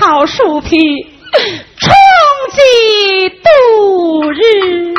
[0.00, 0.78] 草树皮，
[1.78, 1.92] 充
[2.52, 4.94] 饥度日。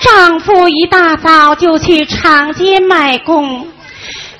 [0.00, 3.68] 丈夫一大早就去长街卖工。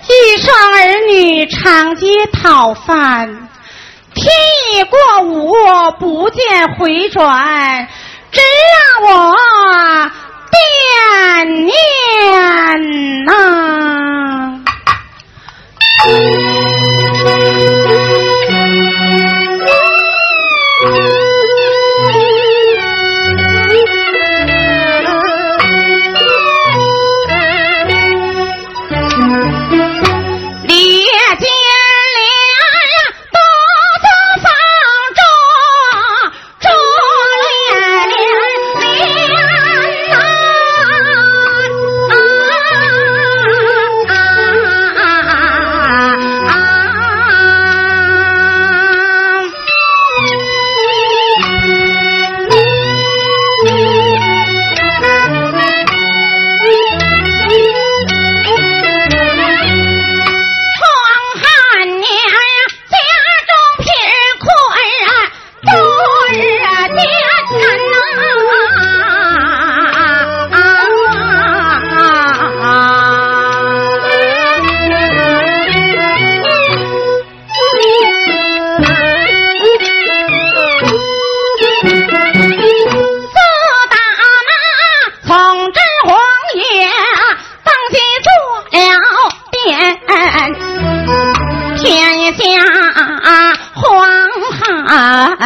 [0.08, 3.48] 一双儿女长街讨饭，
[4.14, 4.26] 天
[4.72, 5.54] 已过午，
[6.00, 7.86] 不见回转，
[8.32, 8.40] 只
[9.00, 9.36] 让我
[10.50, 14.60] 惦念呐。
[20.82, 21.19] Thank you.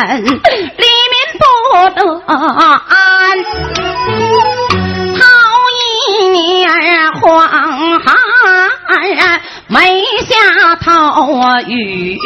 [0.07, 1.45] 人，里面不
[1.95, 2.35] 得安。
[5.19, 5.23] 好
[5.81, 7.21] 一年黄
[8.01, 8.07] 旱，
[9.69, 10.91] 没下头
[11.67, 12.19] 雨。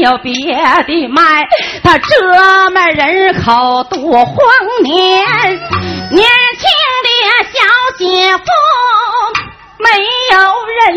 [0.00, 1.46] 有别的卖，
[1.84, 4.34] 他这么人口多荒
[4.82, 5.26] 年，
[6.10, 6.26] 年
[6.58, 6.64] 轻
[7.04, 7.08] 的
[7.52, 7.58] 小
[7.98, 8.44] 姐夫
[9.78, 9.88] 没
[10.32, 10.96] 有人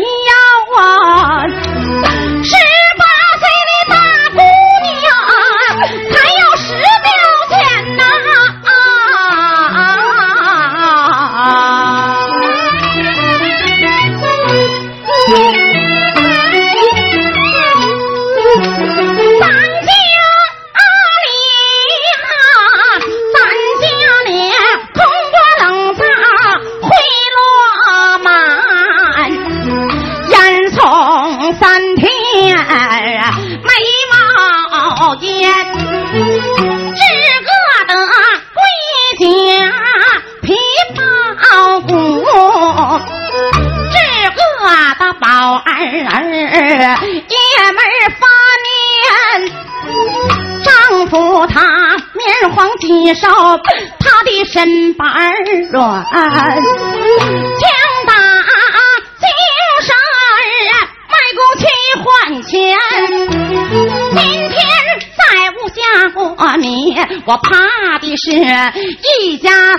[68.72, 69.76] 一家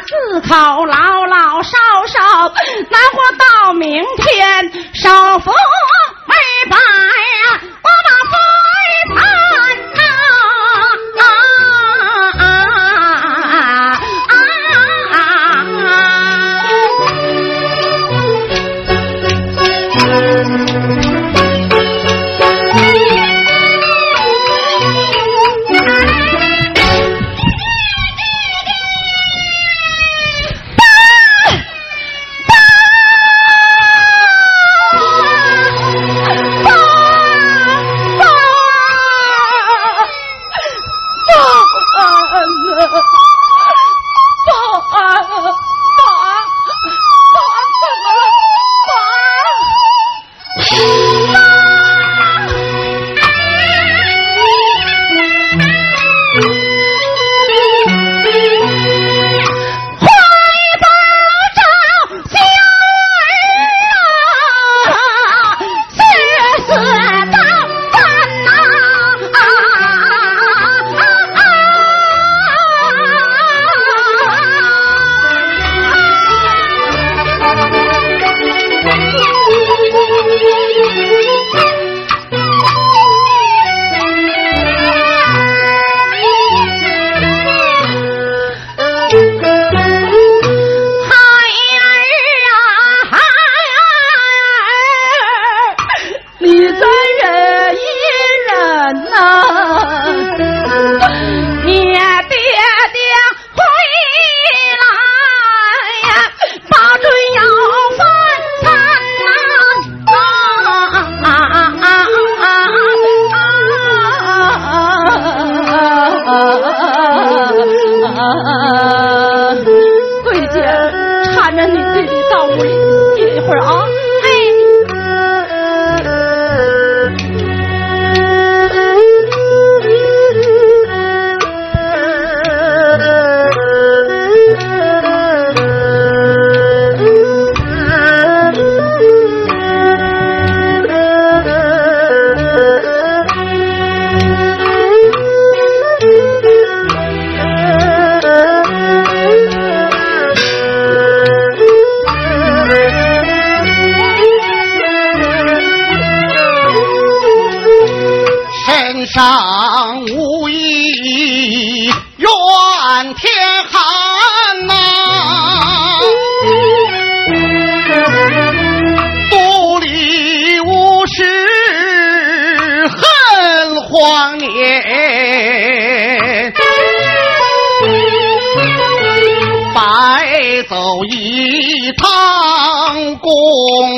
[180.67, 180.75] 走
[181.11, 183.31] 一趟功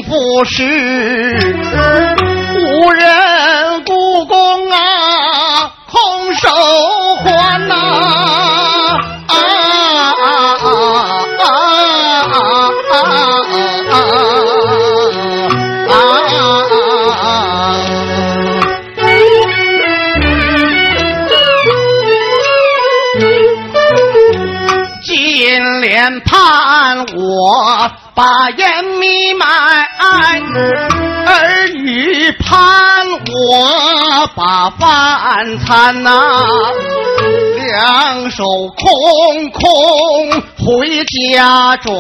[0.03, 0.63] 夫时，
[2.83, 4.86] 无人故宫啊。
[29.37, 30.86] 买
[34.35, 36.11] 把饭餐呐，
[37.55, 38.43] 两手
[38.75, 41.93] 空空回家转。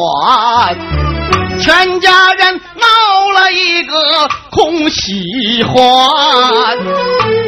[1.59, 5.75] 全家人闹了一个空喜欢，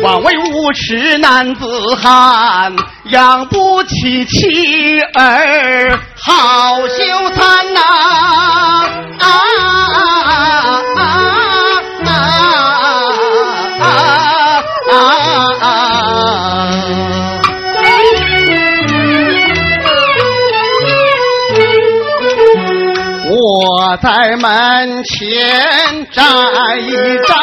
[0.02, 2.76] 枉为无耻男子汉，
[3.12, 7.04] 养不起妻儿好羞
[7.36, 7.82] 惭呐！
[9.20, 9.28] 啊
[9.60, 9.70] 啊
[10.26, 11.39] 啊啊！
[23.62, 26.24] 我在门前站
[26.82, 26.92] 一
[27.28, 27.36] 站。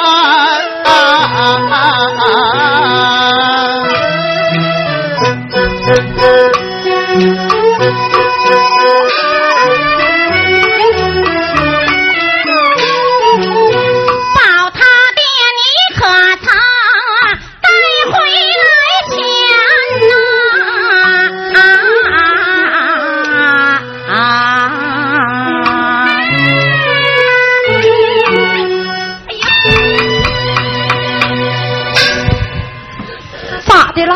[33.96, 34.14] 对了？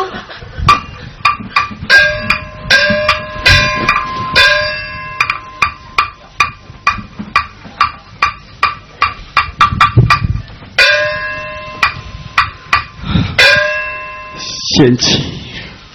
[14.76, 15.32] 贤妻，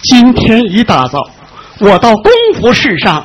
[0.02, 1.22] 今天一大早，
[1.78, 3.24] 我到功夫市上，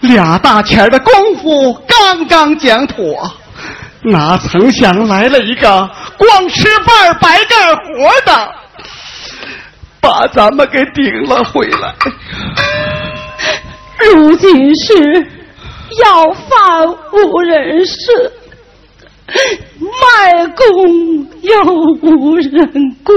[0.00, 3.32] 俩大钱的功夫刚刚讲妥，
[4.02, 8.61] 哪曾想来了一个光吃半白干活的。
[10.02, 11.94] 把咱们给顶了回来。
[14.12, 14.92] 如今是
[16.02, 18.32] 要饭无人食，
[19.78, 21.64] 卖工又
[22.02, 23.12] 无人顾，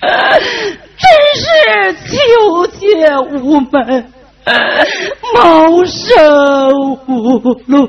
[0.00, 1.46] 真是
[2.08, 2.86] 求解
[3.42, 4.10] 无门，
[5.34, 6.08] 谋生
[7.06, 7.86] 无路。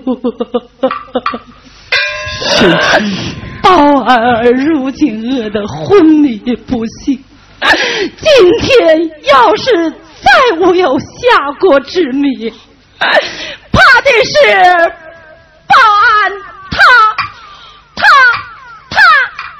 [3.61, 7.23] 宝儿如今饿得昏迷不醒，
[8.18, 11.06] 今天要是再无有下
[11.60, 12.50] 国之谜，
[13.00, 14.89] 怕的是
[15.68, 16.32] 保安
[16.72, 16.78] 他
[17.96, 18.01] 他
[18.89, 18.98] 他他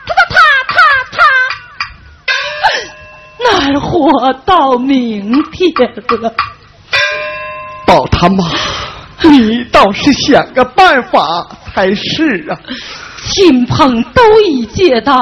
[0.08, 0.36] 他他
[0.68, 0.74] 他
[1.18, 1.20] 他，
[3.68, 5.72] 难活到明天
[6.22, 6.34] 了。
[7.86, 8.46] 宝他妈，
[9.24, 12.58] 你倒是想个办法才是啊！
[13.28, 15.18] 亲朋都已借到，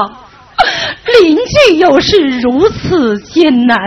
[1.22, 3.78] 邻居又是如此艰难，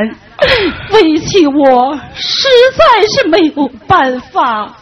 [0.93, 4.77] 为起我实在是没有办法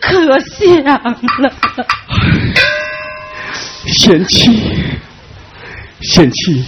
[0.00, 1.52] 可想了。
[3.86, 4.74] 贤妻，
[6.00, 6.64] 贤妻，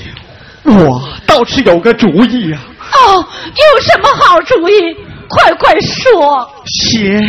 [0.64, 2.60] 我倒是有个主意啊！
[2.92, 4.96] 哦，有什么好主意？
[5.28, 6.50] 快快说！
[6.66, 7.20] 贤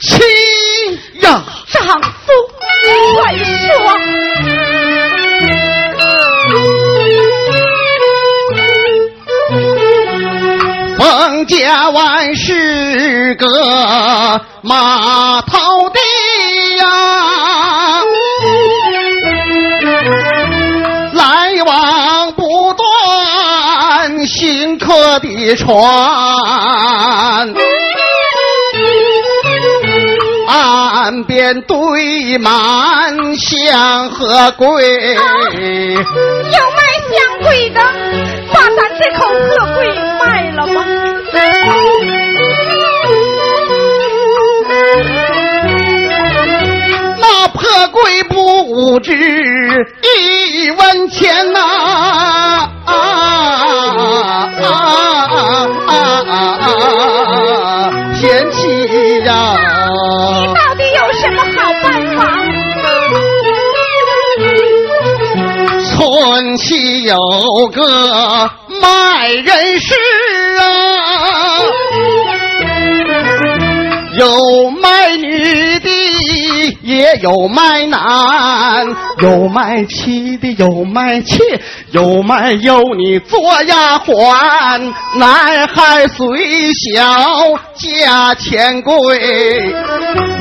[0.00, 0.20] 妻
[1.20, 2.32] 呀，丈夫，
[3.16, 3.46] 快说！
[11.46, 13.46] 家湾是个
[14.62, 16.00] 码头地
[16.76, 16.86] 呀，
[21.12, 25.74] 来往不断行客的船，
[30.48, 35.14] 岸边堆满香和桂。
[35.14, 35.20] 有
[35.54, 36.80] 卖
[37.12, 37.80] 香桂的，
[38.52, 40.05] 把咱这口鹤桂。
[47.18, 49.12] 那破贵不值
[50.02, 51.60] 一文钱呐、
[52.84, 52.92] 啊！
[52.92, 52.94] 啊
[54.58, 54.64] 啊
[55.86, 55.92] 啊
[56.28, 56.68] 啊啊！
[58.14, 59.32] 贤妻呀，
[60.54, 61.84] 到底有什么好办
[62.16, 62.18] 法？
[65.96, 67.16] 村西有
[67.72, 69.94] 个卖人市
[74.26, 78.84] 有卖女的，也有卖男，
[79.22, 81.38] 有卖妻的，有卖妾，
[81.92, 87.04] 有卖幼女做丫鬟，男孩虽小，
[87.76, 89.16] 价钱贵，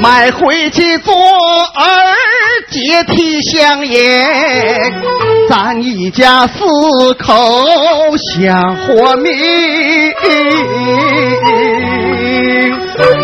[0.01, 2.08] 买回去做儿
[2.72, 4.25] 接替香烟，
[5.48, 7.63] 咱一家四口
[8.34, 9.32] 享活命。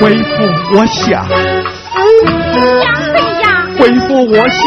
[0.02, 0.34] 为父，
[0.76, 1.28] 我想？
[3.80, 4.62] 为父，我想？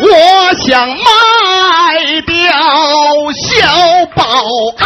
[0.00, 0.08] 我
[0.66, 1.02] 想卖
[2.26, 2.32] 掉
[3.32, 3.44] 小
[4.14, 4.22] 保
[4.78, 4.84] 安。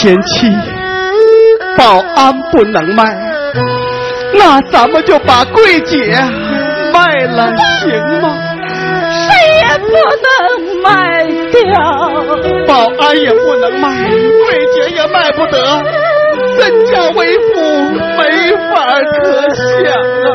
[0.00, 0.50] 贤妻，
[1.76, 3.04] 保安不能卖，
[4.32, 6.16] 那咱们就把桂姐
[6.90, 7.92] 卖了，行
[8.22, 8.34] 吗？
[9.10, 9.28] 谁
[9.58, 9.92] 也不
[10.24, 11.60] 能卖掉。
[12.66, 15.82] 保安也不能卖，桂姐也卖不得，
[16.56, 17.60] 怎叫为父
[18.16, 18.72] 没法
[19.22, 19.22] 可
[19.54, 20.28] 想啊！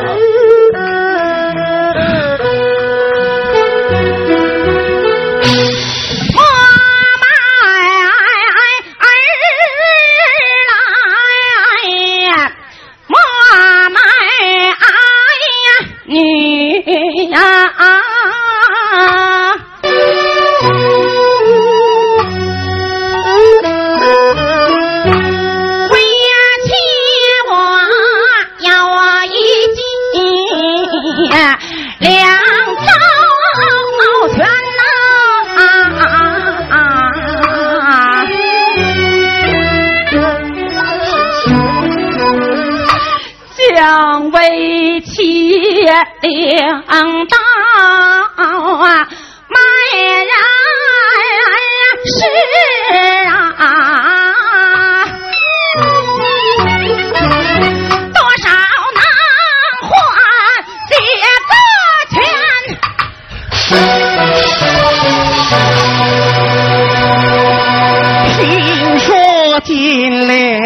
[68.38, 70.60] 听说金莲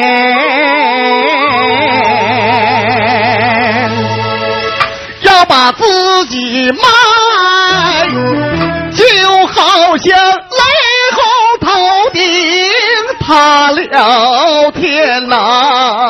[5.23, 6.83] 要把自己卖
[8.93, 10.63] 就好像雷
[11.13, 11.21] 猴
[11.61, 12.23] 头顶
[13.21, 16.10] 塌了天呐。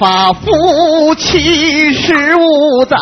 [0.00, 2.96] 发夫妻十五载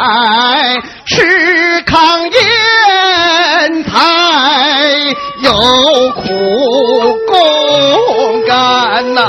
[1.06, 3.94] 吃糠咽菜
[5.40, 5.52] 有
[6.10, 6.24] 苦
[7.28, 9.22] 共甘呐。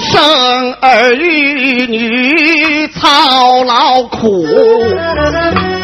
[0.00, 4.44] 生儿育女操劳苦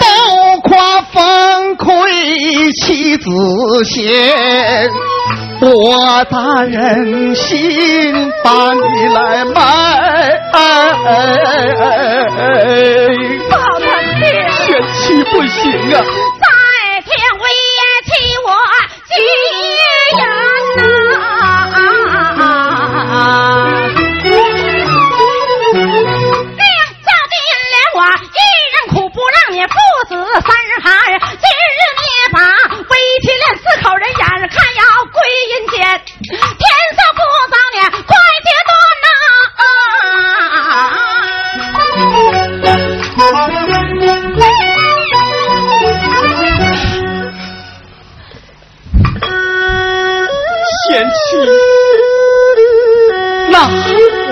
[0.01, 3.31] 都夸风亏妻子
[3.85, 4.91] 贤
[5.67, 9.61] 我大人心把你来卖，
[10.53, 10.61] 哎，
[13.51, 13.85] 爸爸，
[14.21, 14.25] 你
[14.67, 15.63] 嫌弃不行
[15.95, 15.97] 啊。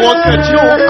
[0.05, 0.82] 我渴求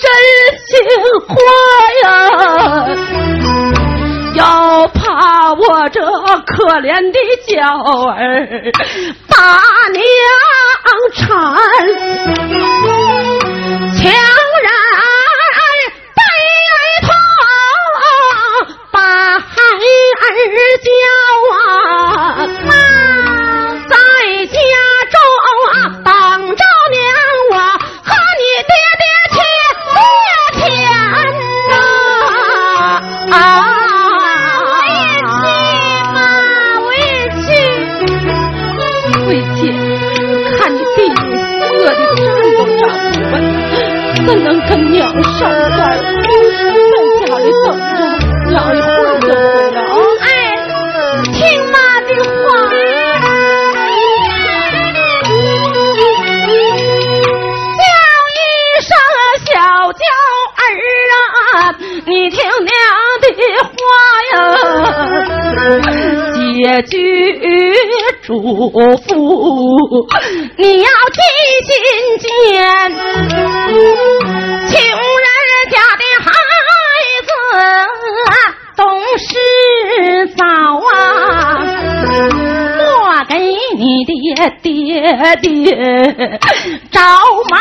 [0.00, 0.04] 真
[0.66, 0.74] 心
[1.28, 1.34] 话
[2.02, 2.06] 呀
[4.34, 6.00] 要怕我这
[6.46, 7.62] 可怜的娇
[8.10, 8.72] 儿
[9.28, 9.36] 把
[9.92, 10.02] 娘
[11.14, 11.24] 缠。
[44.76, 48.00] 娘上山，在家里等着，
[48.50, 49.32] 娘一会儿就回
[49.72, 49.92] 来啊。
[50.20, 50.26] 哎，
[51.32, 51.34] 听
[51.70, 52.34] 妈的话。
[57.80, 57.82] 叫
[58.34, 58.42] 一
[58.80, 58.88] 声
[59.46, 59.52] 小
[59.92, 60.02] 娇
[60.60, 60.62] 儿
[61.16, 61.74] 啊，
[62.06, 62.72] 你听娘
[63.20, 63.24] 的
[63.70, 63.78] 话。
[64.32, 64.34] 呀。
[66.34, 66.92] 结句
[68.22, 68.26] 嘱
[69.06, 69.08] 咐，
[70.56, 71.18] 你要记
[71.66, 71.72] 心
[72.18, 72.24] 间。
[85.36, 86.38] 爹
[86.90, 87.00] 找
[87.50, 87.58] 麻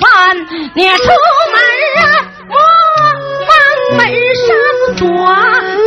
[0.00, 0.36] 烦，
[0.74, 1.04] 你出
[1.52, 1.56] 门
[2.02, 2.06] 啊。
[3.94, 4.46] 门上
[4.96, 5.06] 锁，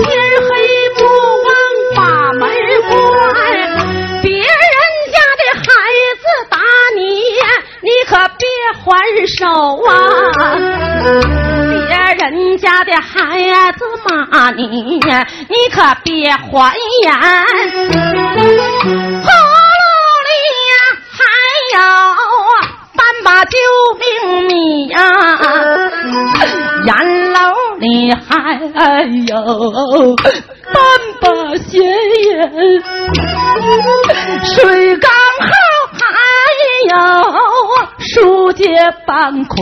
[0.03, 0.07] 天
[0.41, 0.49] 黑
[0.95, 0.99] 不
[1.45, 1.49] 忘
[1.95, 1.99] 把
[2.33, 2.41] 门
[2.87, 2.93] 关。
[4.21, 4.45] 别人
[5.11, 5.63] 家的孩
[6.21, 6.53] 子打
[6.95, 7.01] 你，
[7.81, 8.45] 你可别
[8.79, 8.83] 还
[9.25, 9.41] 手
[9.87, 9.89] 啊！
[11.67, 11.75] 别
[12.15, 12.23] 人
[12.59, 17.09] 家的孩子骂你，你可别还眼。
[28.05, 28.21] 你还
[29.25, 29.33] 有
[30.15, 30.75] 半
[31.19, 32.29] 把闲言，
[34.45, 35.09] 水缸
[35.41, 35.49] 后
[35.91, 36.03] 还
[36.91, 36.93] 有
[37.97, 38.63] 书接
[39.07, 39.57] 半捆，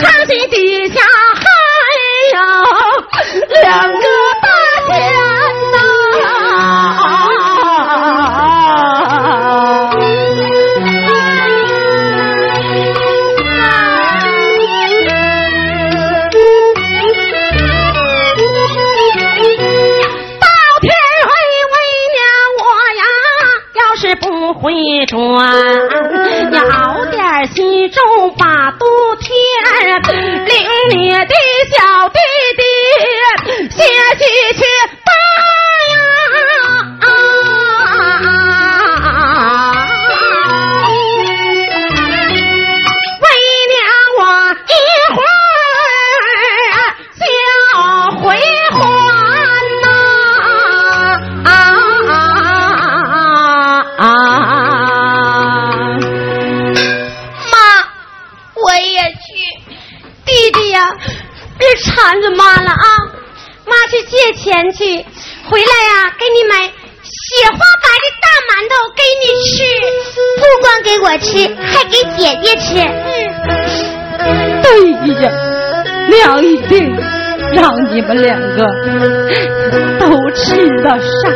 [0.00, 1.00] 炕席底下
[1.36, 1.44] 还
[2.34, 2.36] 有
[3.62, 3.96] 两个
[25.02, 25.18] 回转，
[26.52, 28.00] 要点稀粥
[64.52, 64.84] 去借钱去，
[65.48, 69.52] 回来呀，给你买雪花白的大馒头给你吃，
[70.36, 71.30] 不光给我吃，
[71.64, 72.68] 还给姐姐吃。
[74.18, 74.28] 嗯，
[74.62, 74.68] 对
[75.22, 75.24] 呀，
[76.08, 76.72] 娘一定
[77.54, 78.58] 让你们两个
[79.98, 81.32] 都吃得上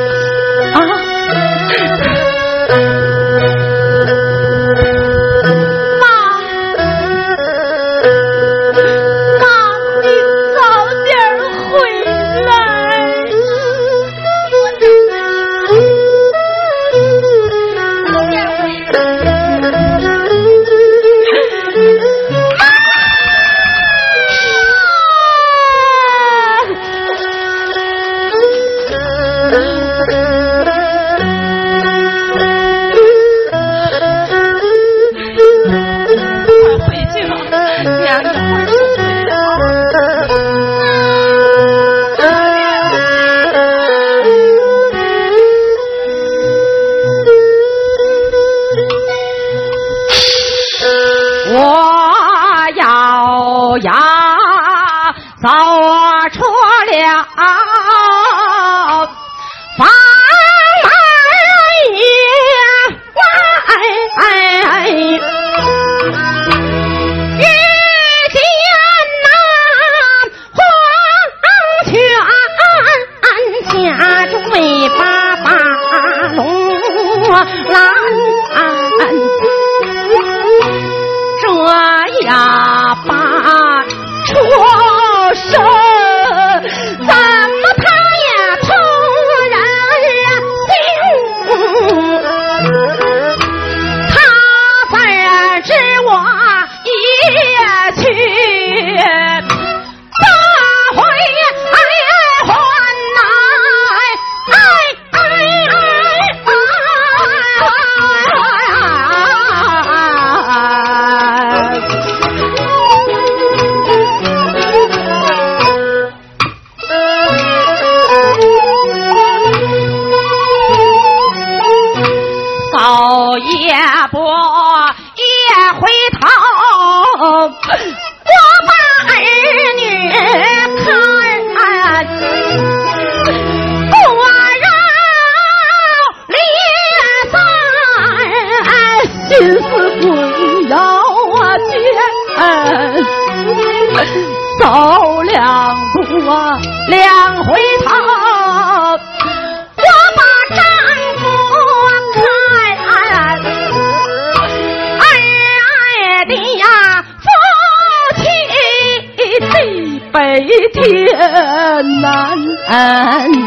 [162.07, 162.38] 安
[162.69, 163.46] 安。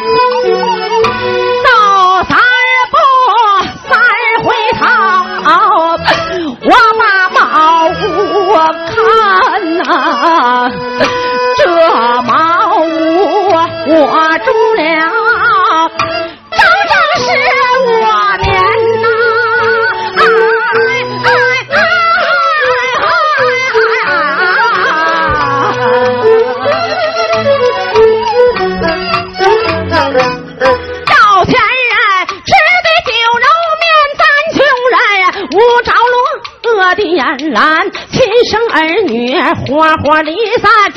[39.69, 40.88] 花花离散。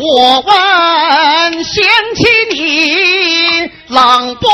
[0.00, 1.84] 我问贤
[2.16, 4.47] 妻你冷不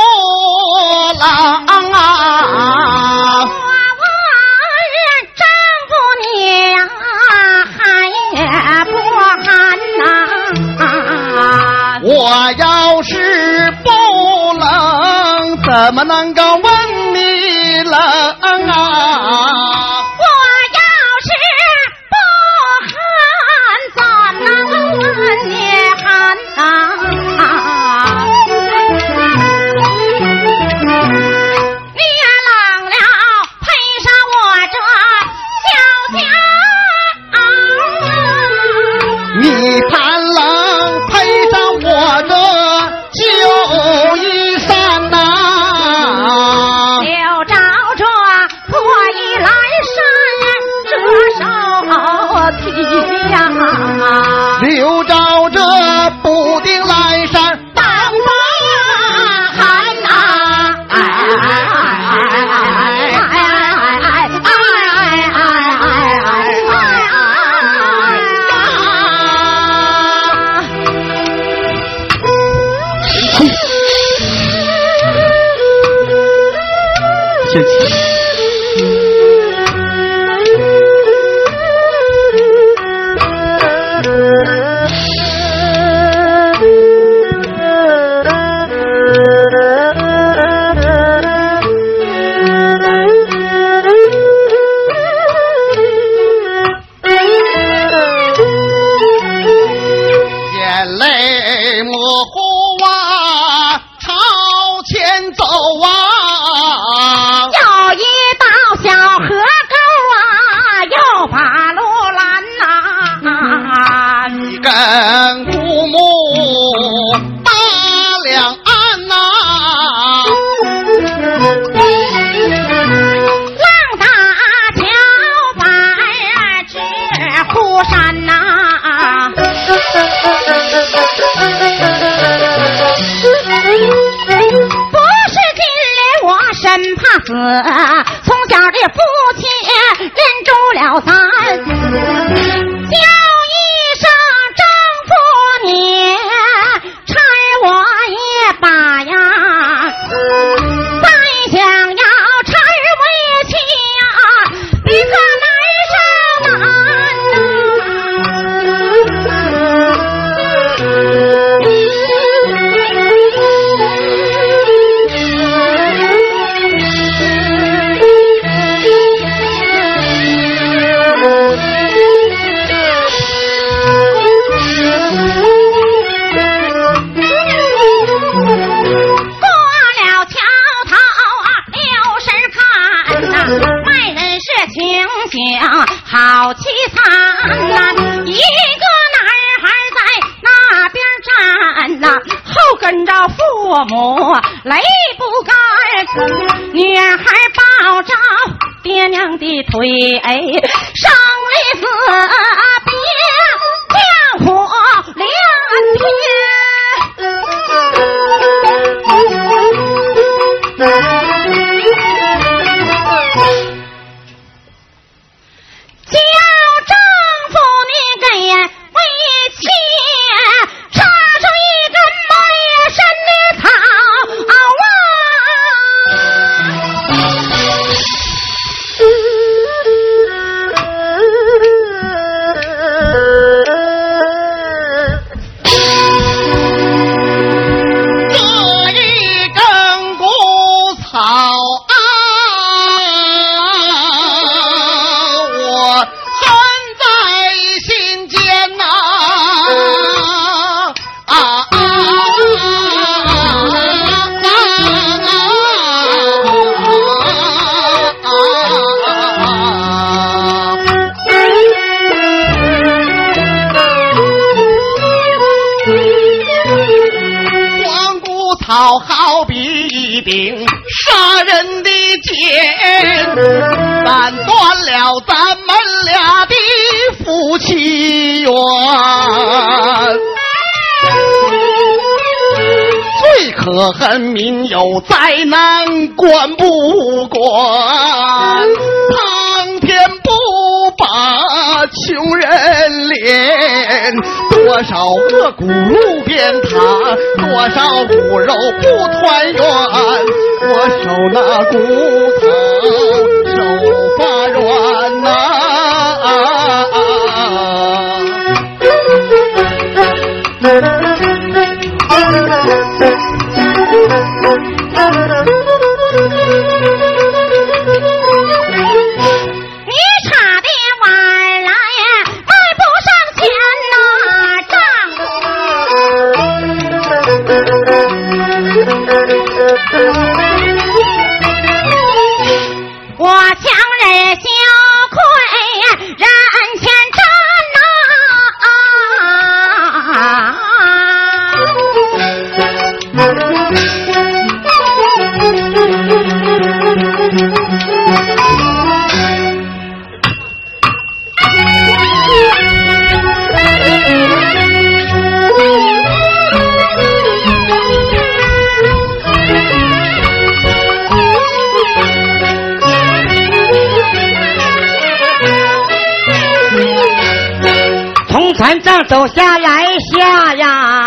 [369.08, 371.03] 走下来下呀，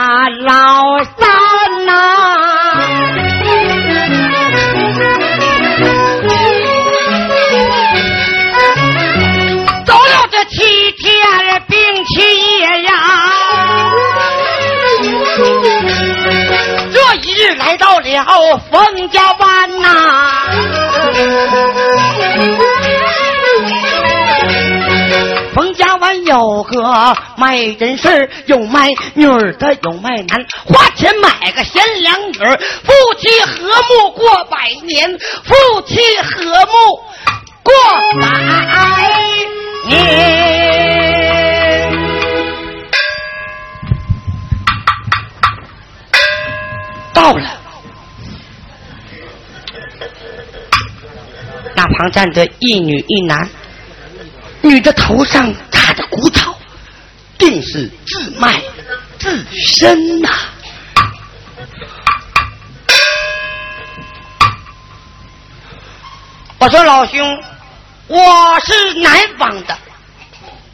[27.37, 35.09] 卖人参有卖女的，有卖男，花钱买个贤良女，夫妻和睦过百年，
[35.43, 36.73] 夫妻和睦
[37.63, 37.73] 过
[38.21, 38.27] 百
[39.87, 39.97] 年。
[47.13, 47.59] 到了，
[51.75, 53.49] 那旁站着一女一男。
[54.61, 56.03] 女的头上插着，
[57.37, 58.61] 定是自卖
[59.19, 60.29] 自身呐。
[66.59, 67.43] 我说老兄，
[68.07, 69.77] 我是南方的，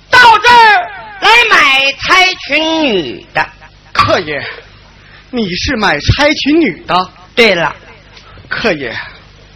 [0.10, 0.92] 到这儿
[1.22, 3.46] 来买差裙女的。
[3.92, 4.42] 客爷，
[5.30, 7.10] 你是买差裙女的？
[7.36, 7.76] 对了，
[8.48, 8.96] 客爷，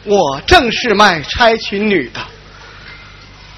[0.03, 2.19] 我正是卖差裙女的。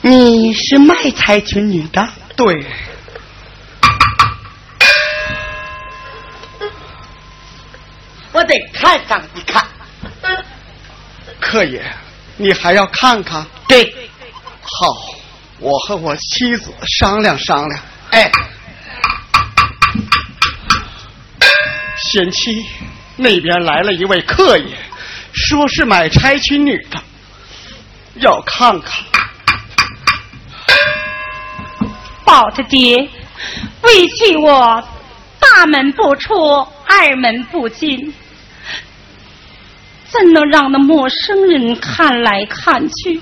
[0.01, 2.07] 你是卖差裙女的？
[2.35, 2.65] 对。
[8.49, 9.63] 得看上一看。
[11.39, 11.81] 客爷，
[12.35, 13.45] 你还要看看？
[13.67, 14.09] 对。
[14.61, 14.95] 好，
[15.59, 17.81] 我和我妻子商量商量。
[18.11, 18.31] 哎，
[21.97, 22.65] 贤妻，
[23.17, 24.75] 那边来了一位客爷，
[25.31, 26.99] 说是买差裙女的，
[28.15, 29.05] 要看看。
[32.25, 32.97] 宝他爹，
[33.81, 34.83] 委屈我
[35.39, 36.33] 大门不出，
[36.85, 38.13] 二二门不进，
[40.11, 43.21] 怎能让那陌生人看来看去？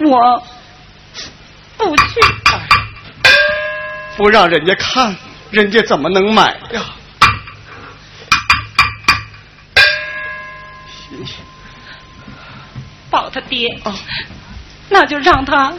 [0.00, 0.42] 我
[1.78, 2.20] 不去，
[4.16, 5.16] 不让人家看，
[5.50, 6.82] 人家怎么能买呀？
[13.10, 13.68] 宝他爹，
[14.88, 15.72] 那就让他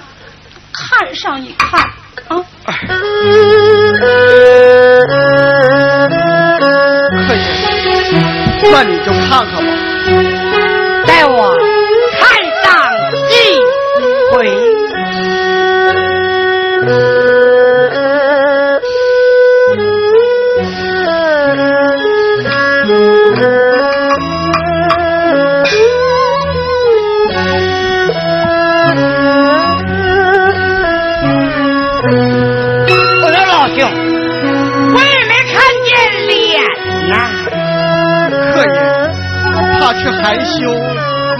[0.71, 1.82] 看上一看
[2.28, 2.45] 啊！
[7.28, 7.39] 可以，
[8.71, 9.93] 那你就看看吧。
[11.06, 11.62] 带我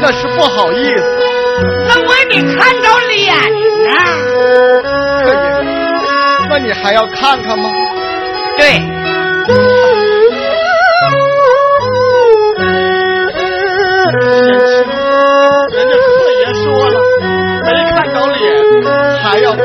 [0.04, 1.04] 那是不好意思。
[1.88, 3.34] 那我也得看着脸
[3.86, 3.89] 呢。
[5.24, 5.38] 客爷，
[6.49, 7.72] 那你还要看看吗？
[8.58, 8.66] 对，
[15.72, 16.99] 人家客爷说了，
[17.64, 18.43] 没看着脸，
[19.24, 19.64] 还要看。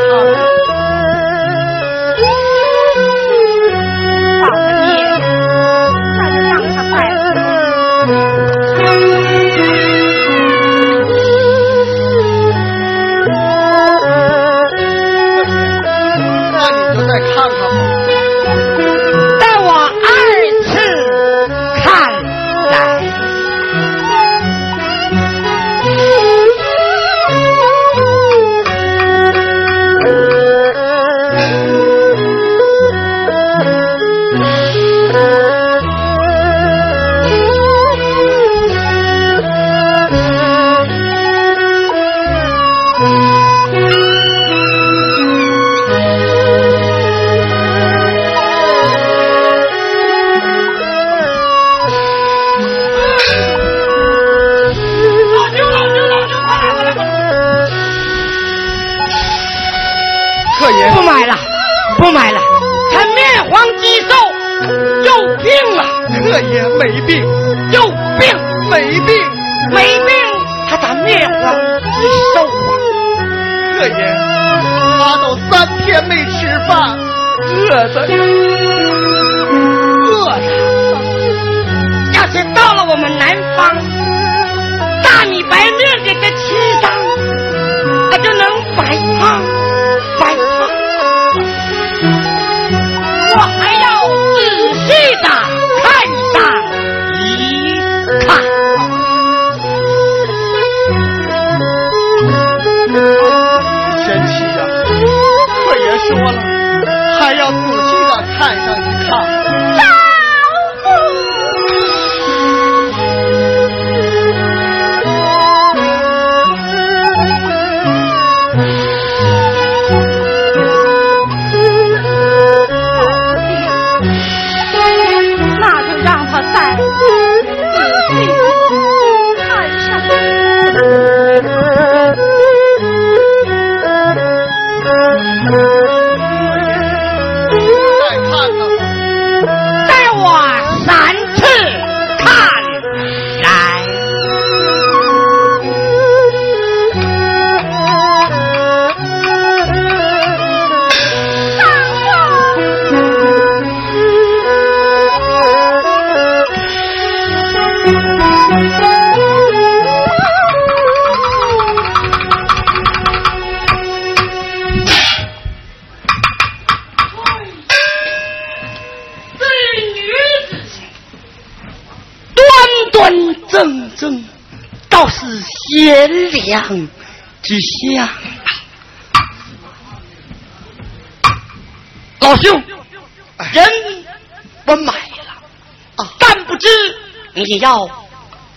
[187.58, 187.90] 你要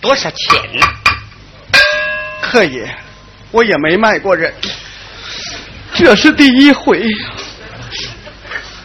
[0.00, 0.86] 多少钱呢？
[2.40, 2.88] 客爷，
[3.50, 4.54] 我也没卖过人，
[5.92, 7.02] 这是第一回。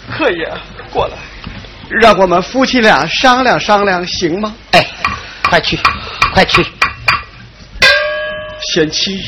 [0.10, 0.52] 客爷，
[0.92, 1.14] 过来，
[2.02, 4.56] 让我们夫妻俩商量商量，行吗？
[4.72, 4.88] 哎，
[5.44, 5.78] 快去，
[6.34, 6.66] 快去！
[8.74, 9.24] 贤妻，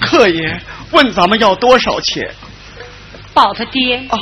[0.00, 0.60] 客爷
[0.92, 2.32] 问咱们要多少钱？
[3.34, 4.20] 宝他爹，啊，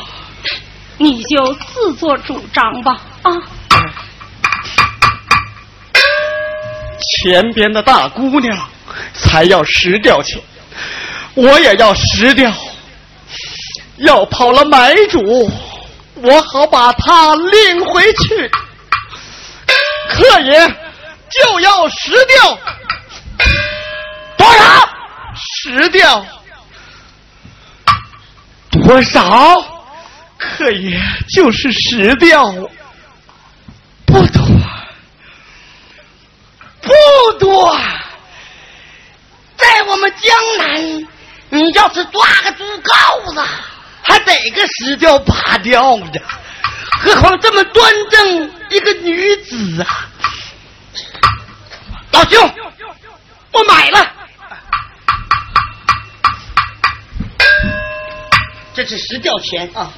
[0.97, 3.03] 你就自作主张吧。
[3.21, 3.31] 啊，
[7.23, 8.59] 前边的大姑娘
[9.12, 10.41] 才要十吊钱，
[11.35, 12.51] 我也要十吊。
[13.99, 15.51] 要跑了买主，
[16.14, 18.51] 我好把她领回去。
[20.09, 20.66] 客爷
[21.29, 22.59] 就要十吊，
[24.39, 24.89] 多少？
[25.37, 26.27] 十吊。
[28.83, 29.62] 多少？
[30.39, 30.99] 客爷
[31.35, 32.51] 就是十吊，
[34.07, 34.43] 不多，
[36.81, 37.79] 不多。
[39.59, 41.09] 在我们江南，
[41.51, 43.43] 你要是抓个猪羔子，
[44.03, 46.22] 还得个十吊八吊的，
[47.01, 50.07] 何况这么端正一个女子啊！
[52.12, 52.55] 老兄，
[53.53, 54.12] 我买了。
[58.74, 59.91] 这是十吊钱啊，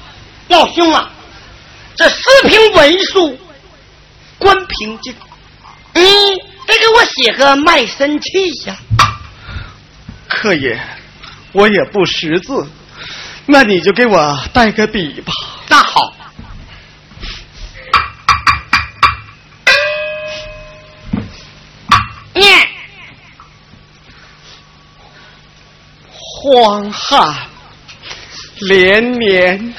[0.47, 1.11] 老兄啊，
[1.97, 3.37] 这四品文书，
[4.37, 5.11] 官凭这，
[5.95, 6.01] 你
[6.65, 8.77] 得给我写个卖身契呀。
[10.29, 10.79] 客爷，
[11.53, 12.67] 我也不识字，
[13.45, 15.31] 那你就给我带个笔吧。
[15.69, 16.13] 那好，
[22.33, 22.67] 念。
[26.15, 27.47] 荒旱
[28.59, 29.73] 连年，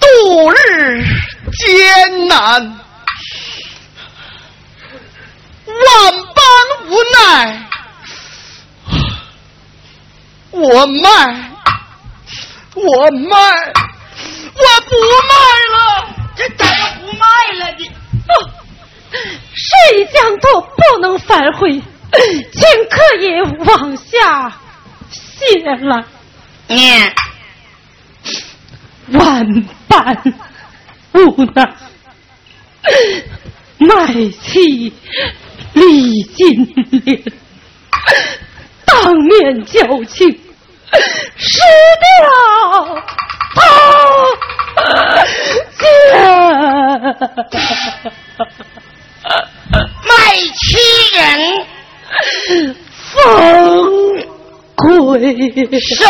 [0.00, 1.04] 度日
[1.52, 2.62] 艰难，
[5.66, 6.44] 万般
[6.86, 7.68] 无奈，
[10.54, 11.50] 我卖，
[12.76, 13.36] 我卖，
[14.54, 14.94] 我不
[15.28, 15.34] 卖
[15.74, 15.76] 了。
[16.36, 17.26] 这咋么不卖
[17.58, 17.82] 了呢？
[18.24, 18.30] 不，
[19.52, 24.52] 水将多不能反悔，请客爷往下
[25.10, 26.06] 写了。
[26.68, 27.12] 念
[29.08, 29.44] 万
[29.88, 30.22] 般
[31.14, 31.74] 无奈，
[33.78, 34.06] 卖
[34.40, 34.92] 妻
[35.72, 36.46] 李金
[37.04, 37.22] 莲，
[38.84, 40.40] 当面交情，
[41.36, 41.58] 失
[42.00, 42.08] 掉
[43.54, 43.60] 他
[50.04, 50.12] 卖
[50.54, 50.76] 妻
[51.16, 51.64] 人
[53.12, 53.18] 风
[54.76, 56.04] 归受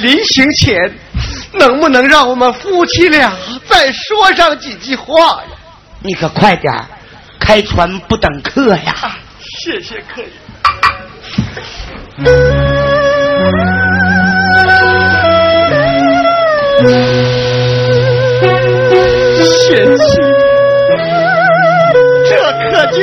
[0.00, 0.92] 临行前，
[1.52, 3.32] 能不能让我们夫妻俩
[3.66, 5.48] 再说上几句话呀？
[6.02, 6.84] 你可快点儿
[7.40, 9.16] 开船不等客呀！
[9.62, 10.30] 谢谢客人。
[19.68, 20.04] 贤妻，
[22.28, 22.30] 这
[22.70, 23.00] 可就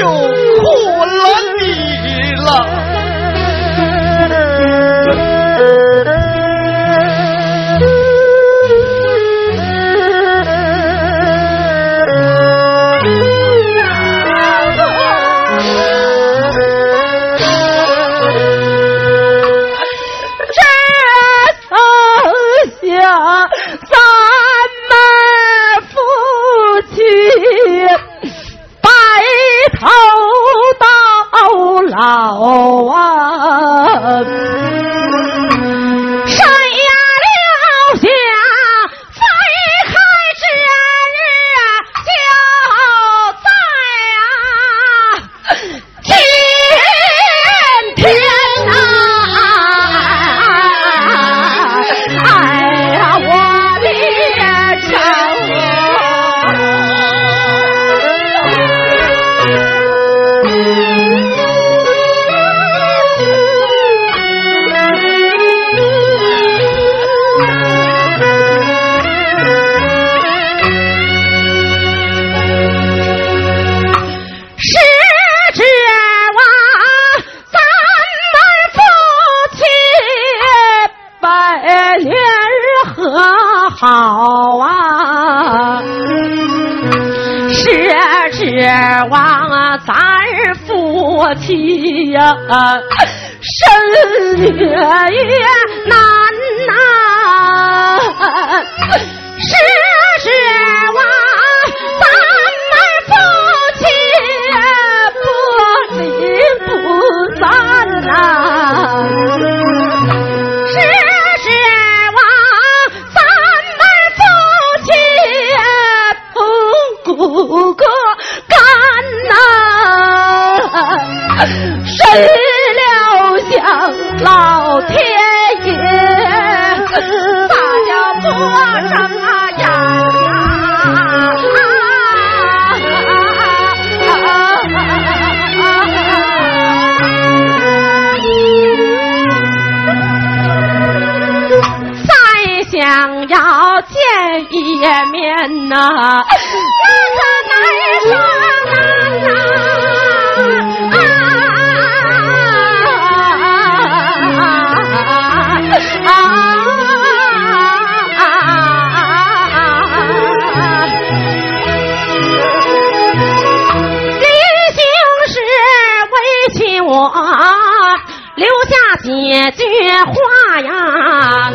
[169.51, 171.51] 句话呀，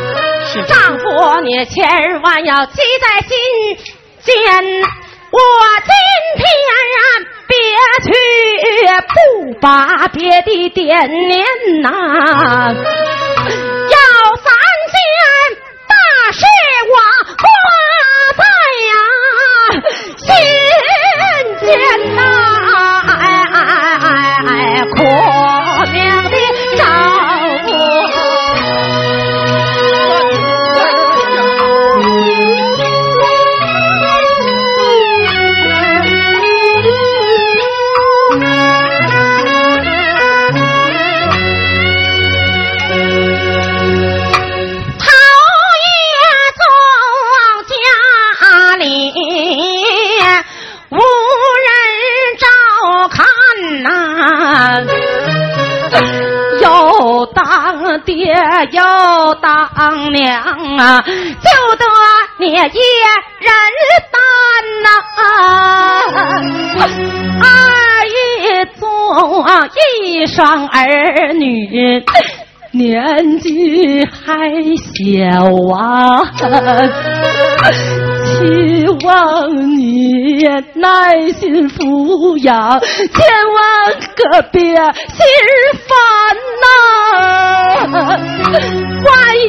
[0.66, 3.38] 丈夫你千万要记在心
[4.24, 4.34] 间。
[5.30, 5.38] 我
[5.84, 5.92] 今
[6.38, 6.42] 天
[7.46, 7.54] 别
[8.02, 8.10] 去，
[9.08, 9.12] 不
[9.60, 11.44] 把别的惦念
[11.82, 13.96] 呐，要
[14.36, 14.50] 三
[14.88, 14.96] 件
[15.86, 15.92] 大
[16.32, 16.40] 事
[16.88, 16.96] 我
[17.36, 17.44] 挂
[18.38, 18.42] 在
[18.88, 18.90] 呀
[20.16, 20.26] 心
[21.60, 21.68] 间
[22.16, 22.20] 呐，
[58.64, 60.42] 又当娘
[60.78, 61.84] 啊，就得
[62.38, 62.68] 你一人
[64.10, 64.20] 担
[64.82, 64.88] 呐、
[67.42, 67.46] 二
[68.06, 68.80] 一做
[69.74, 72.04] 一双儿女。
[72.70, 74.36] 年纪还
[74.94, 75.06] 小
[75.74, 76.22] 啊，
[78.38, 83.18] 希望你耐心抚养，千
[83.52, 83.64] 万
[84.14, 85.24] 可别心
[85.88, 85.90] 烦
[86.62, 87.96] 呐、
[89.04, 89.42] 万一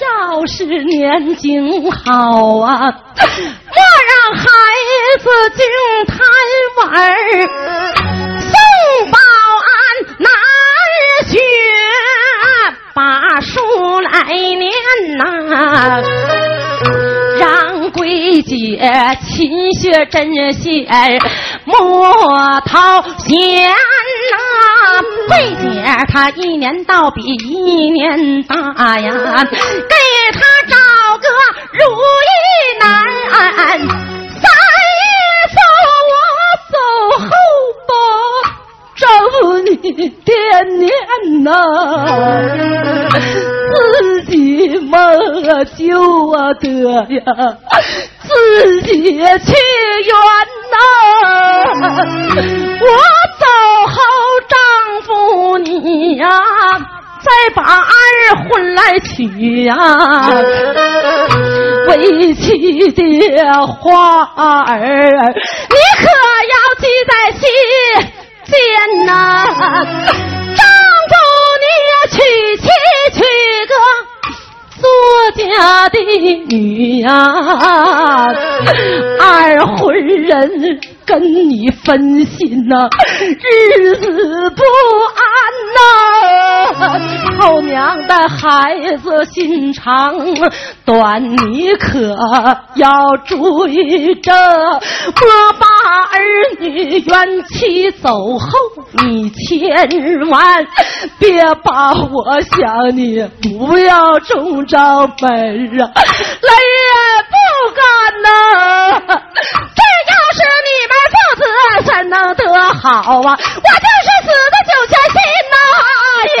[0.00, 3.78] 要是年景好啊，莫
[4.10, 4.42] 让孩
[5.20, 5.24] 子
[5.54, 5.64] 净
[6.08, 6.16] 贪
[6.78, 7.14] 玩儿
[8.40, 8.50] 宋
[9.10, 9.16] 保
[9.70, 9.72] 安
[10.18, 10.82] 哪儿
[11.28, 11.32] 学
[12.94, 13.60] 把书
[14.00, 14.72] 来念
[15.18, 15.22] 呐、
[17.94, 18.78] 桂姐
[19.24, 20.84] 勤学针线，
[21.64, 24.36] 莫掏闲呐、
[25.28, 29.94] 桂姐她一年到比一年大呀，给
[30.32, 30.76] 她找
[31.18, 31.28] 个
[31.72, 31.80] 如
[32.20, 32.28] 意
[32.80, 32.84] 男。
[34.28, 34.42] 三
[35.00, 35.04] 爷
[35.54, 35.58] 走，
[36.10, 36.12] 我
[36.72, 36.74] 走
[37.20, 37.28] 后
[37.88, 37.90] 吧。
[38.96, 39.74] 丈夫你
[40.08, 40.34] 爹
[40.78, 40.90] 娘
[41.42, 41.50] 呐，
[44.24, 45.00] 己梦
[45.76, 46.66] 就啊得
[47.14, 47.24] 呀，
[48.22, 50.12] 自己去圆
[50.72, 50.76] 呐。
[52.80, 52.86] 我
[53.38, 53.44] 走
[53.88, 53.96] 后，
[54.48, 54.54] 丈
[55.02, 56.28] 夫你呀、
[57.22, 57.92] 再把二
[58.48, 59.74] 婚来娶呀、
[61.88, 64.76] 为妻的话儿，
[65.70, 66.04] 你可
[66.52, 67.42] 要记在心
[68.44, 68.52] 间
[69.06, 69.08] 呐、
[69.46, 70.64] 丈
[71.10, 71.12] 夫
[71.60, 71.66] 你
[72.10, 72.16] 娶
[72.56, 72.62] 妻
[73.12, 73.18] 娶
[73.66, 73.72] 个
[74.84, 75.98] 作家的
[76.48, 77.16] 女呀、
[79.18, 82.88] 二婚人跟你分心呐、
[83.20, 84.62] 日子不
[85.14, 85.24] 安
[85.76, 90.14] 呐、后娘的孩子心肠
[90.84, 92.16] 短，你可
[92.76, 95.66] 要注意着，莫把
[96.12, 96.20] 儿
[96.60, 98.48] 女冤气走后，
[99.04, 100.66] 你千万
[101.18, 106.86] 别把我想你，不要中招门啊，来也
[107.28, 107.34] 不
[107.74, 107.82] 敢
[108.22, 108.26] 呐、
[109.06, 111.42] 这样是你们父子
[111.86, 112.42] 怎能得
[112.82, 112.90] 好
[113.22, 113.30] 啊？
[113.38, 115.16] 我就是死的九泉心
[115.52, 115.56] 呐、
[116.36, 116.38] 也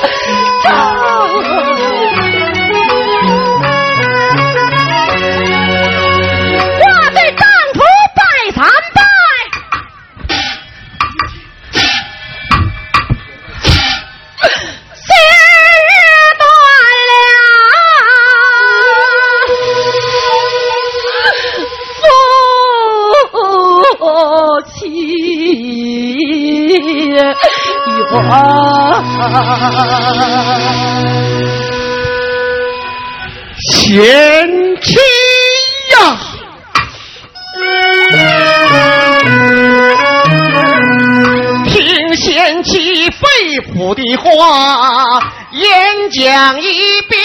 [46.10, 47.18] 讲一遍，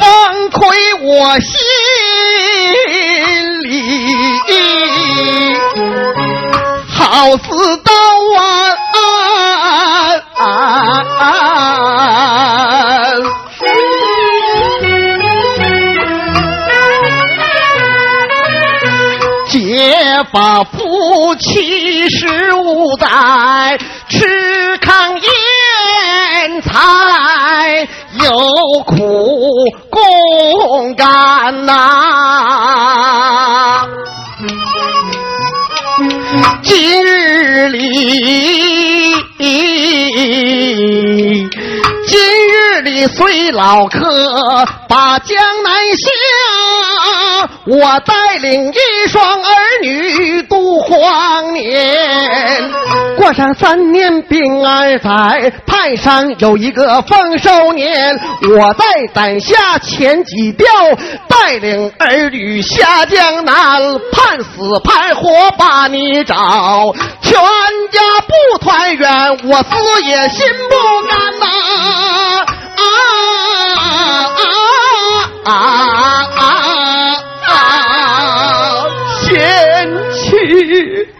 [0.00, 1.58] 方亏我心
[3.62, 3.72] 里
[6.90, 7.42] 好似
[7.84, 7.92] 刀
[8.38, 8.42] 啊！
[19.50, 21.73] 结发夫妻
[22.64, 27.86] 十五载，吃糠咽菜，
[28.24, 28.30] 有
[28.86, 28.96] 苦
[29.90, 31.74] 共甘呐、
[36.62, 39.12] 今日里，
[42.06, 44.00] 今日里虽老客
[44.88, 46.08] 把江南下，
[47.66, 49.50] 我带领一双儿
[49.80, 52.70] 女度荒年，
[53.16, 58.20] 过上三年平安载，盼上有一个丰收年。
[58.50, 58.84] 我在
[59.14, 60.66] 胆下前几吊，
[61.26, 63.80] 带领儿女下江南，
[64.12, 64.48] 盼死
[64.84, 70.76] 盼活把你找，全家不团圆，我死也心不
[71.08, 71.46] 甘呐！
[72.76, 72.84] 啊
[73.76, 73.88] 啊
[75.44, 75.50] 啊啊
[76.36, 76.83] 啊！
[80.74, 81.14] 妈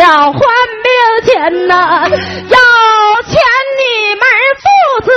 [0.00, 0.90] 这失掉还命
[1.26, 2.56] 钱呐、要
[3.26, 3.38] 钱
[3.76, 3.84] 你
[4.16, 4.24] 们
[4.56, 4.64] 父
[5.04, 5.10] 子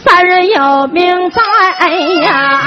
[0.00, 1.40] 三人有命在
[1.78, 1.90] 哎
[2.24, 2.60] 呀！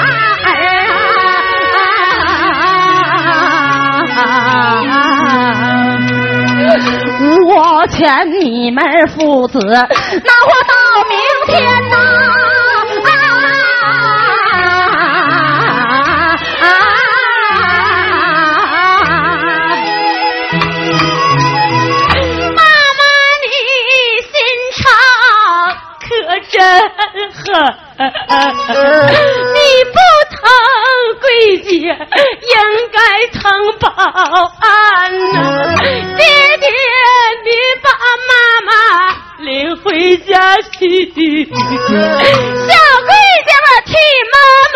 [7.46, 10.54] 我欠你们父子，那我
[27.54, 27.62] 狠，
[29.54, 29.60] 你
[29.92, 29.96] 不
[30.32, 30.42] 疼
[31.22, 31.26] 桂
[31.62, 32.56] 姐，应
[32.92, 32.98] 该
[33.40, 33.42] 疼
[33.80, 33.86] 保
[34.60, 34.64] 安
[35.34, 35.36] 呐、
[36.18, 36.22] 爹
[36.58, 36.68] 爹，
[37.46, 37.48] 你
[37.84, 37.86] 把
[38.28, 38.32] 妈
[38.66, 38.72] 妈
[39.38, 40.74] 领回家去。
[41.46, 41.52] 小
[43.06, 43.14] 桂
[43.46, 43.92] 姐们替
[44.32, 44.36] 妈
[44.74, 44.76] 妈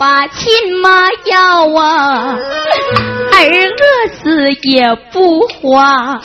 [0.00, 6.18] 把亲妈要啊， 儿饿死也不花，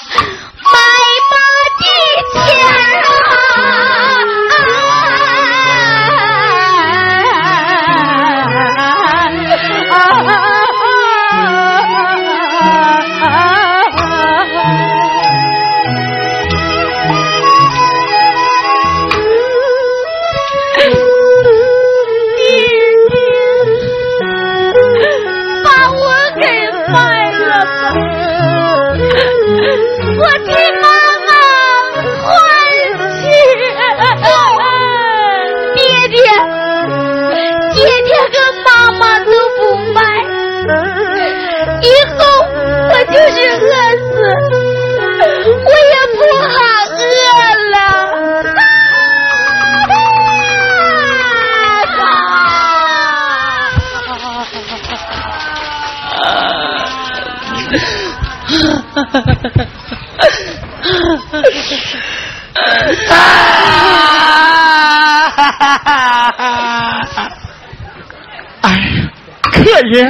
[69.75, 70.07] 大爷，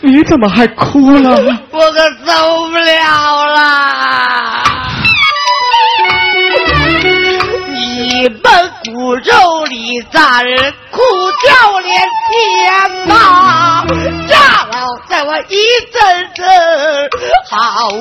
[0.00, 1.30] 你怎么还哭了？
[1.70, 4.62] 我可受不了了！
[7.68, 8.42] 你们
[8.84, 10.42] 骨肉里咋
[10.90, 11.00] 哭
[11.46, 13.84] 叫连天呐，
[14.28, 14.36] 家
[14.70, 14.76] 老
[15.08, 15.56] 在我一
[15.92, 16.44] 阵阵
[17.50, 17.98] 好心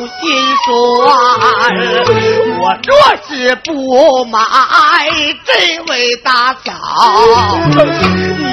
[0.66, 0.68] 酸。
[2.60, 2.92] 我若
[3.28, 4.40] 是不买
[5.46, 5.52] 这
[5.92, 6.74] 位大嫂，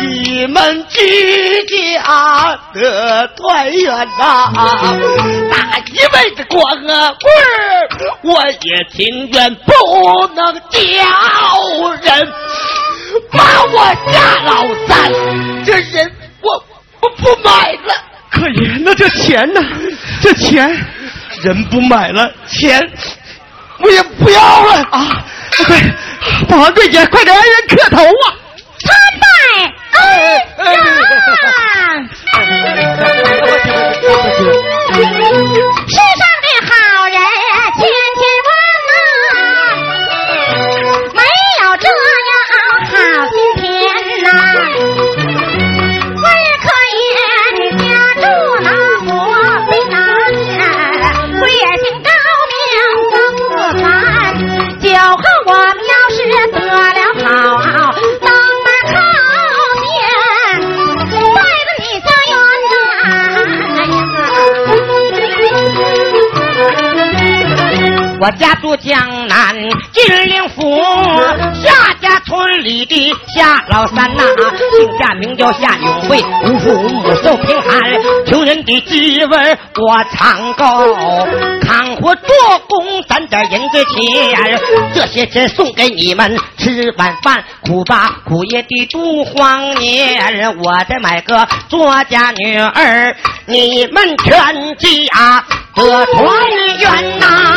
[0.01, 4.53] 你们居家的团圆呐，
[5.51, 7.89] 打一辈子光啊棍儿，
[8.23, 10.79] 我也情愿不能叫
[12.01, 12.33] 人
[13.31, 15.13] 把我家老三
[15.65, 16.11] 这人
[16.41, 16.65] 我
[17.01, 17.95] 我不买了。
[18.31, 19.61] 可爷，那这钱呢？
[20.21, 20.69] 这钱
[21.43, 22.83] 人不买了，钱
[23.79, 25.25] 我也不要了啊！
[25.67, 25.81] 快，
[26.49, 28.35] 保安柜姐，快给恩人磕头啊！
[28.81, 29.25] 参拜
[30.65, 30.85] 恩人。
[35.89, 35.97] 世
[68.21, 69.55] 我家住江南
[69.93, 70.83] 金陵府
[71.63, 74.23] 夏家村里的夏老三呐、
[74.79, 77.81] 姓夏名叫夏永贵，无父无母受贫寒，
[78.27, 80.97] 穷人的滋味我尝够，
[81.61, 84.61] 扛活做工攒点银子钱，
[84.95, 93.15] 这些钱送给你们吃晚饭，苦吧苦也得度荒年，我再买个作家女儿，
[93.47, 94.33] 你们全
[94.79, 95.45] 家
[95.75, 96.27] 得团
[96.79, 97.54] 圆呐、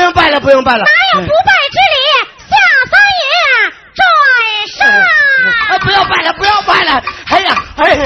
[0.00, 0.84] 不用拜了，不用拜了。
[0.84, 1.98] 哪有不拜之礼？
[2.48, 2.56] 夏
[2.90, 3.30] 三爷
[3.94, 4.00] 转
[4.78, 4.88] 上。
[5.68, 7.02] 啊，不要拜了，不要拜了！
[7.28, 8.04] 哎呀，哎呀，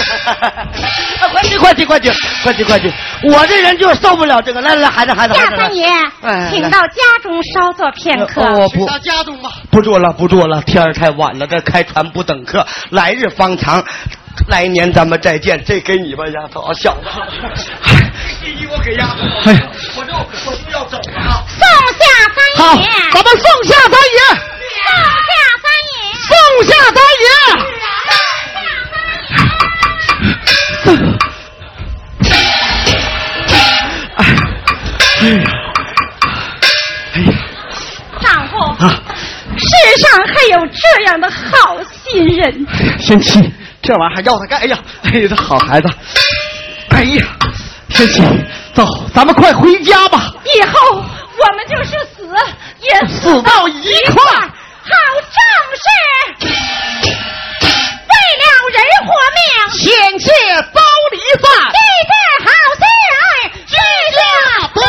[1.21, 2.11] 啊快去，快去，快去，
[2.43, 2.93] 快去，快去！
[3.23, 4.61] 我这人就受不了这个。
[4.61, 5.87] 来来，孩子，孩子，孩子，夏三爷
[6.23, 8.43] 哎，请到家中稍坐片刻。
[8.43, 9.51] 我不，到家中吧。
[9.71, 13.85] 不住了，不住了，天儿太晚了，这开船不等客，来日方长，
[14.49, 15.63] 来年咱们再见。
[15.65, 17.07] 这给你吧，丫头，啊小子，
[18.45, 19.59] 第一我给丫头，哎
[19.97, 21.43] 我就我就要走了啊！
[21.49, 21.65] 送
[21.97, 22.77] 下三好，，
[23.11, 24.21] 咱们送下三爷，
[24.85, 24.93] 送
[25.25, 25.33] 下
[25.65, 25.97] 三爷，
[26.29, 26.31] 送
[26.69, 27.27] 下三爷。
[34.17, 34.21] 哎
[35.25, 35.41] 呀，
[37.15, 37.25] 哎呀，
[38.21, 38.53] 丈夫，
[38.85, 38.85] 啊，
[39.57, 39.67] 世
[40.03, 42.67] 上还有这样的好心人。
[43.01, 44.61] 仙妻，这玩意儿还要他干？
[44.61, 45.89] 哎呀，哎呀，这好孩子，
[46.91, 47.25] 哎呀，
[47.95, 48.21] 天启，
[48.75, 48.85] 走，
[49.15, 50.35] 咱们快回家吧。
[50.57, 52.29] 以后我们就是死
[52.81, 54.91] 也死到一块，好
[55.31, 55.39] 正
[55.79, 55.87] 是。
[56.43, 59.39] 为了人活命，
[59.79, 60.27] 险些
[60.73, 60.81] 包
[61.13, 61.47] 离散。
[61.71, 61.79] 一
[62.11, 62.13] 件
[62.45, 62.85] 好心
[63.15, 63.23] 儿，
[63.65, 63.73] 居
[64.13, 64.19] 下
[64.75, 64.83] 多。